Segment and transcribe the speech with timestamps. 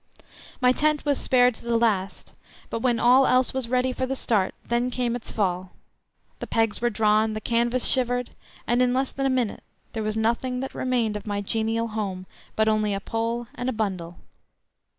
[0.61, 2.33] My tent was spared to the last,
[2.71, 5.73] but when all else was ready for the start then came its fall;
[6.39, 8.31] the pegs were drawn, the canvas shivered,
[8.65, 9.61] and in less than a minute
[9.93, 12.25] there was nothing that remained of my genial home
[12.55, 14.17] but only a pole and a bundle.